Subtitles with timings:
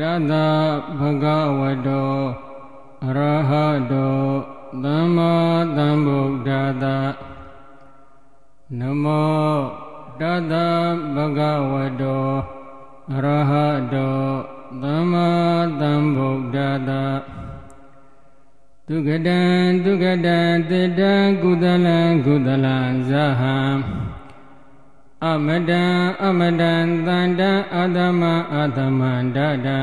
[0.00, 0.32] မောတသ
[0.98, 1.26] ဗုဒ္ဓ
[1.58, 2.16] ဝတ္တော
[3.04, 3.18] အရ
[3.48, 3.52] ဟ
[3.90, 4.22] တော
[4.84, 5.34] သမ္မာ
[5.76, 6.50] သမ္ဗုဒ္ဓ
[6.82, 6.84] တ
[8.78, 9.52] နမော
[10.20, 10.52] တသ
[11.14, 11.40] ဗုဒ္ဓ
[11.72, 12.28] ဝတ္တော
[13.12, 13.52] အရဟ
[13.94, 14.20] တော
[14.82, 15.28] သမ္မာ
[15.80, 16.56] သမ္ဗုဒ္ဓ
[16.88, 16.90] တ
[18.88, 19.40] သုခတံ
[19.84, 20.38] သုခတံ
[20.70, 21.12] တေတံ
[21.42, 22.78] ကုသလံကုသလံ
[23.08, 23.56] ဇဟံ
[25.26, 25.84] အမတံ
[26.24, 26.74] အမတံ
[27.06, 28.22] တန္တံအာသမ
[28.54, 29.80] အာသမန္တတံ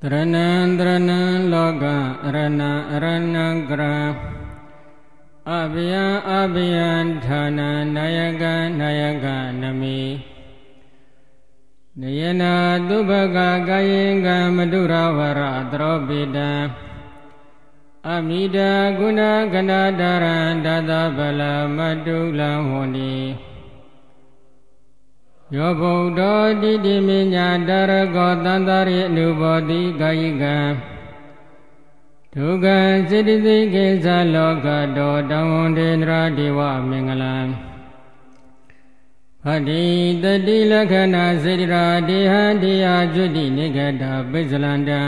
[0.00, 0.48] တရဏံ
[0.78, 1.20] တရဏံ
[1.52, 1.84] လောက
[2.24, 3.96] အရဏံအရဏံကရံ
[5.50, 6.90] အဘယံအဘယံ
[7.24, 8.44] ဌာနံနာယက
[8.80, 9.26] နာယက
[9.60, 10.00] နမိ
[12.00, 12.54] နယနာ
[12.88, 16.50] သုဘကကာယေကမတုရဝရသရောပိတံ
[18.08, 21.42] အမိတာဂုဏကနာတရံဒသဗလ
[21.76, 23.47] မတုလံဟောတိ
[25.56, 26.20] ယောဗုဒ္ဓ
[26.62, 30.56] တိတိမိညာတရကောတန္တရိအနုဘောတိကာယိကံ
[32.34, 32.66] ဒုက္ခ
[33.08, 37.36] စေတသိက်ကိစ္စလောကတောတံဝန္တေနရာဒေဝမင်္ဂလံ
[39.42, 39.84] ဖတိ
[40.22, 45.00] တတိလက္ခဏာစေတရာဒေဟံတေယကျွတိနိဂတာပိစလန္တံ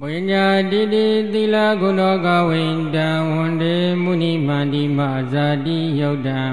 [0.00, 5.00] ဝိညာတိတိသီလဂုဏောကဝိန္တံဝန္တေမုနိမန္တိမ
[5.32, 6.44] ဇာတိယုတ်တံ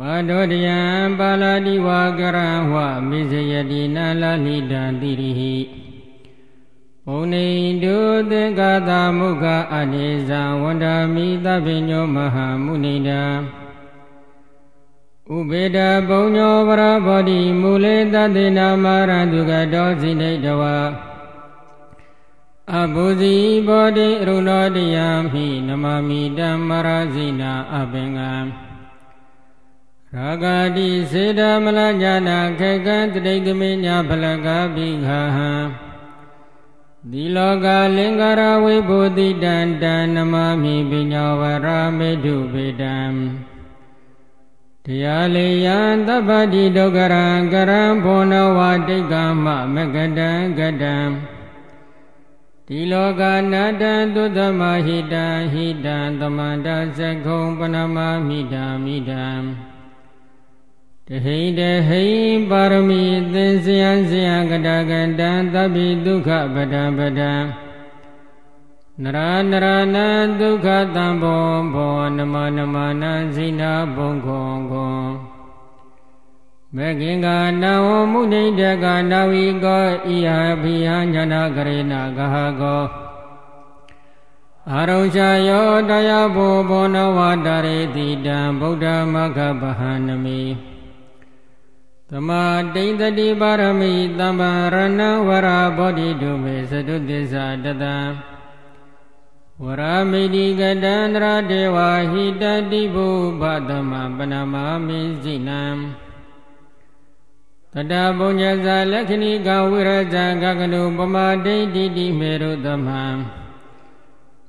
[0.00, 0.80] ပါတောတယံ
[1.18, 2.74] ပါဠိဝါကရံဝ
[3.08, 5.56] မိစယတိနာလလိတံတိရိဟိ
[7.06, 7.46] ဘုံနေ
[7.82, 7.96] တု
[8.30, 13.22] သင်္ကာတာမုခအနေဇံဝန္ဒာမိသဗ္ဗညောမဟာမုနိတံ
[15.34, 20.62] ဥပေတဘုံညောပရဘောတိမူလေတတေနာမရံသူကတောစိနေတဝ
[22.74, 23.34] အဘုဇီ
[23.68, 28.32] ဘောတိအရုဏောတယံမိနမမိတံမရဇိနာအပင်္ဂံ
[30.16, 30.44] ရာဂ
[30.76, 35.52] တိစေတမလညာနာခေကံတတိတမေညာဖလကပိခာဟံ
[37.10, 41.66] ဒီလောကလင်္ကာရဝိဘုတိတံတံနမမိပညာဝရ
[41.98, 42.98] မေတုပေတံ
[44.84, 48.58] တရားလေယံသဗ္ဗတိဒုက္ခရံကရံဘောနဝ
[48.88, 49.14] တိတ်က
[49.44, 50.96] မမကတံကတံ
[52.66, 56.68] ဒီလောကနာတံသုတမဟိတံဟိတံသမန္တ
[56.98, 57.96] သကုံပနမ
[58.28, 59.26] မိတံမိတံ
[61.10, 62.04] တဟိတဟိ
[62.50, 63.02] ပါရမီ
[63.32, 67.32] သင်္စယံစယကတကတံသဗ္ဗိဒုက္ခပဒံပဒံ
[69.02, 69.18] နရ
[69.50, 70.08] နရနံ
[70.40, 70.66] ဒုက္ခ
[70.96, 75.02] တံဘောဘောနမနမနံဇိနာဘုံခောခော
[76.74, 77.26] မေခင်္ဂ
[77.62, 80.28] နဝမုနိတကနာဝိကောဣယ
[80.62, 82.84] ဖိယညာနာကရေနာဂဟကော
[84.70, 90.42] အာရုံချယောတရားဘောဘောနဝတရေတိတံဗုဒ္ဓမဂ္ဂဗဟနမိ
[92.12, 92.42] သမာ
[92.74, 97.96] တိန်တတိပါရမိသမ္ပါရဏဝရဘောဓိတုမေသတုသစ္စာတတံ
[99.62, 101.78] ဝရမိတိကတန္တရာဒေဝ
[102.12, 103.08] ဟိတတိဘု
[103.40, 104.54] ဘသမပနမ
[104.86, 105.64] မိစိနံ
[107.72, 113.04] တတဘုံညဇာလက္ခဏိကဝိရဇံကကနုပမဒိဋ္ဌိတိမေရုသမံ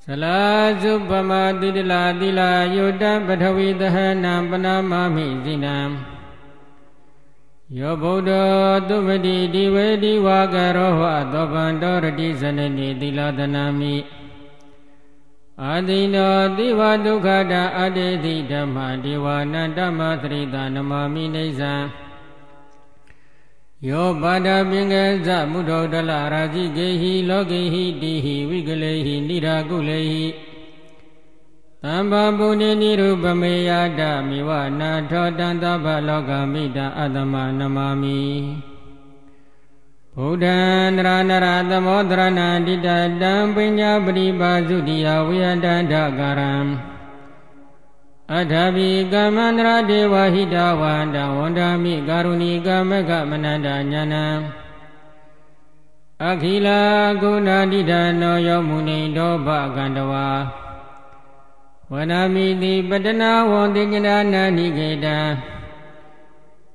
[0.05, 0.41] သလာ
[0.81, 5.77] စုပမတိတလာတိလာယုတပထဝီသဟနံပနမမိစိနံ
[7.77, 8.31] ယောဗုဒ္ဓ
[8.89, 11.01] သုပတိဒီဝေဒီဝါကရောဟ
[11.33, 13.95] သောဗန္တောရတိဇနတိသီလသနာမိ
[15.63, 21.73] အာတိနောတိဝဒုက္ခတာအတေတိဓမ္မဒေဝနန္တမသရိတာနမမိနေဇံ
[23.87, 30.48] ယောပါဒပင်ကဇမုဒ္ဒောတလရာဇိကေဟိလောကေဟိတိဟိဝိကလေဟိနိရာကုလေဟိ
[31.83, 38.21] သံဃပုဏ္ဏနိရုပမေယတမိဝနာထောတံသဗ္ဗလောကမိတအတ္တမနမမိ
[40.15, 40.57] ဗုဒ္ဓံ
[40.95, 42.87] နရနရသမောဒရဏတိတ
[43.21, 46.53] တံပညာပရိပါစုတိယဝိဟတန္တကာရံ
[48.37, 54.25] အထာဘိကမ္မန္တရဒေဝဟိတဝန္တဝန္ဒာမိကာရုဏီကမကမနန္တညာနံ
[56.29, 56.81] အခိလာ
[57.21, 57.91] ကုဏတိဒ
[58.21, 60.27] နောယောမုနိတောဘကန္တဝါ
[61.93, 65.17] ဝနာမိတိပတနာဝံတိဉ္နာနာနိကေတံ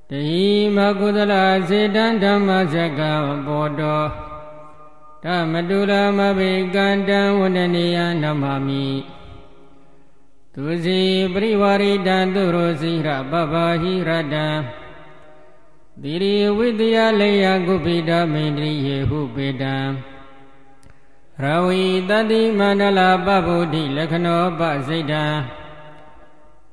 [0.09, 0.45] တဟိ
[0.75, 1.33] မကုသလ
[1.69, 3.11] စေတံဓမ္မစကံ
[3.47, 4.03] ဘောတော
[5.23, 8.87] ဓမ္မတုလမဘိကန္တံဝန္ဒနေယနမမိ
[10.53, 10.99] သူစီ
[11.33, 14.47] ပရိဝရိတံသူရောစီရပပဟိရတံ
[16.01, 19.75] သီရိဝိတယလေယကုပိတမေန္ဒိယေဟုပေတံ
[21.43, 25.25] ရဝီတတိမန္တလာပဗုဒ္ဓိလက္ခဏောပစိတ်တံ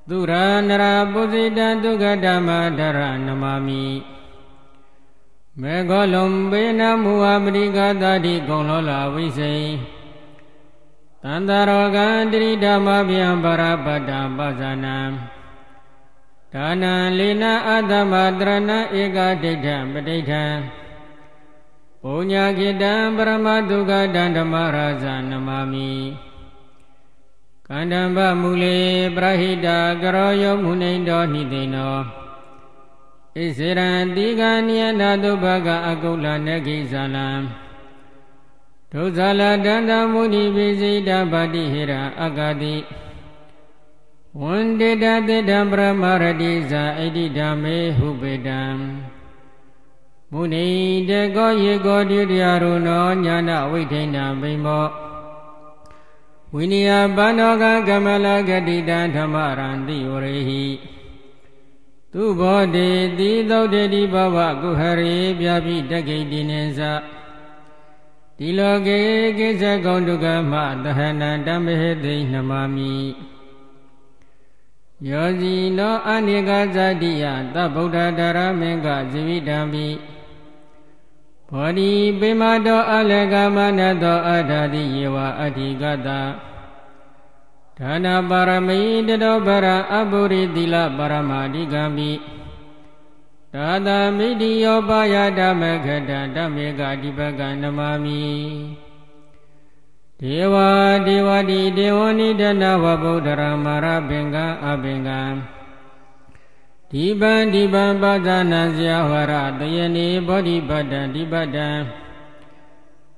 [0.08, 0.32] သူရ
[0.68, 2.48] နရပုစိတံဒုက္ခဓမ္မ
[2.78, 3.84] ဒရနမမိ
[5.60, 9.54] မေဃလုံးဘေနမူအပရိကတာတိကုံလောလာဝိစိ
[11.22, 14.98] တန္တရောဂံတရိဓမ္မဗျံပရပတ္တပဇာနံ
[16.52, 18.70] ဒါနံလေနအတ္တမတရဏ
[19.00, 20.44] ဧကဒိဋ္ဌံပဋိဋ္ဌံ
[22.04, 25.92] ပုညကိတံပရမဒုက္ခတံဓမ္မရာဇနမမိ
[27.68, 28.78] ကန္တံဗမူလေ
[29.16, 29.68] ပရဟိတ
[30.02, 31.96] ကရောယောမုနိတောနိသိနော
[33.34, 37.28] ဣစေရံတိကနိယနာတုဘကအကုလနကိဇာလံ
[38.92, 42.76] ဒုဇာလတန္တမုနိပိစိတဗတိဟိရအကတိ
[44.40, 48.62] ဝန္တေတတေတံပရမရတိဇာဣတိဓမ္မေဟုပေတံ
[50.34, 50.66] မုနိ
[51.08, 54.86] တေကောယေကောတိတရာရုနောညာနာဝိထိဏဗိမော
[56.54, 60.64] ဝိနည်းပန္နောကကမလဂတိတံဓမ္မရံတိဝရေဟိ
[62.12, 62.88] သူဘောတေ
[63.18, 66.80] တိသုတ်တေတိဘဝကုဟရေပြပိတကိတိနေသ
[68.38, 69.00] ဒီလောကေ
[69.38, 70.54] ကိစ္စကုံဒုက္ခမ
[70.84, 72.94] သဟနံတမဟေသိနမမိ
[75.08, 77.24] ယောဇီနောအနိကဇတိယ
[77.54, 79.86] သဗုဒ္ဓတရမေကဇိဝိတံပိ
[81.54, 81.90] ဘောဓိ
[82.20, 86.08] ပေမတောအလကမနတောအထာတိယေဝအဋ္ဌိကတ
[87.78, 92.10] ဒါနပါရမိတတောပရအပုရိသီလပရမဓိကံပိ
[93.54, 98.22] သာသမိတိယောပါယဓမ္မခတဓမ္မေကဒီပကနမမိ
[100.20, 100.54] ဒေဝ
[101.06, 105.20] ဒေဝတိဒေဝနိဒနဝဗုဒ္ဓရမရပင်ကံအပင်ကံ
[106.94, 111.68] ဒီပံဒီပံပါဇာနံဇယဝရတယနေဘောဓိပတ္တံဒီပတ္တံ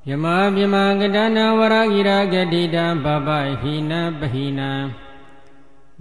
[0.08, 0.24] ယမ
[0.54, 3.28] ပြမကတနာဝရဂိရာဂတိတံဘဘ
[3.60, 4.72] ဟိနပဟိနံ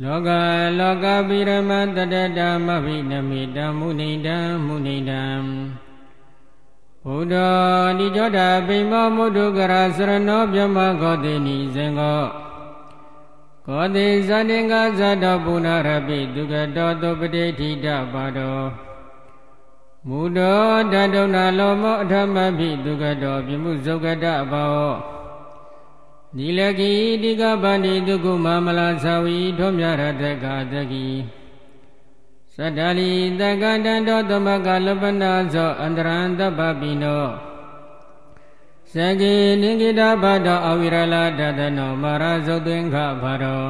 [0.01, 0.29] လောက
[0.79, 5.23] လောကပိရမတတတမဘိနမိတံမုနိတံမုနိတံ
[7.05, 7.35] ဘုဒ္ဓ
[7.97, 12.42] နိကြောတာပိမောမုဒုကရစရဏောပြမဂောတိနိဇင်္ဂော
[13.67, 18.67] ကောတိဇတိင္ကဇတောပုဏ္ဏရပိဒုက္ကတောသုပတိဋ္ဌိတပါတော်
[20.07, 24.87] မူတော်တတုဏလောမောအထမပိဒုက္ကတောပြမှုဇုကတဘော
[26.37, 26.91] နိလကိ
[27.23, 31.07] တိကပန္တိဒုက္ခမမလာသဝီထုံးမြရတကတကိ
[32.55, 37.25] သတ္တလီတက္ကတံတောသမကလပနာဇောအန္တရံတပပိနော
[38.95, 43.65] စကေနိကိတာဘတောအဝိရလတတနောမာရဇုတ်သွင်္ခဘာရော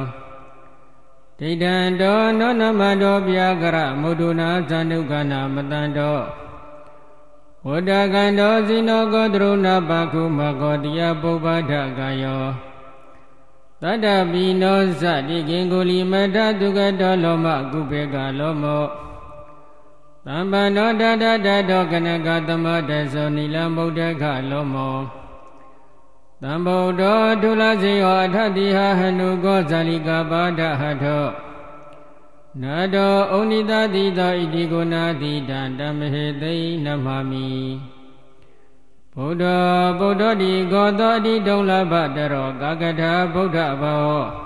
[1.38, 6.18] ဒိဋ္ဌံတောနောနမတောပြာကရမုဒုနာဇန္တုကနာမတန္တော
[7.66, 12.44] ဝတ္တကံတောဇိနောကောတရုဏပကုမကောတိယပုပ္ပဒကာယော
[13.82, 18.84] တတ္တပိနောဇတိကင်ကိုလီမတတုကတောလောမကုပေကလောမော
[20.26, 24.98] သံပန္နောတတတတောကနကသမတသောနိလံဗုဒ္ဓခလောမော
[26.42, 31.26] သံဗုဒ္ဓောဒုလစေယောအထတိဟဟနုကောဇာလိကပါဒဟထော
[32.62, 36.54] နတောဩနိတတိသောဣတိကိုနာတိတံတမဟေသိ
[36.84, 37.48] နမမိ
[39.16, 39.44] ဗုဒ္ဓ
[39.98, 44.43] ဗုဒ္ဓတိကောသောအတိတုံလဘတရောကာကထာဗုဒ္ဓဘော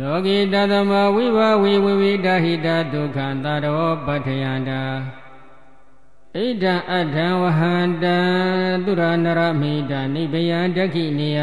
[0.00, 4.82] လောကိတသမဝိဘဝိဝိဝိတဟိတဒုက္ခံတရောပဋ္ဌယန္တာ
[6.34, 8.18] ဣဒံအထံဝဟန္တံ
[8.84, 11.40] သူရနရမိတနိဗ္ဗယံဒက္ခိနေယ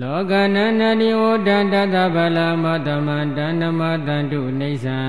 [0.00, 5.02] လောကနန္တိဝဒန္တသဗ္ဗလမတမန္တနမတန္တုနေသံ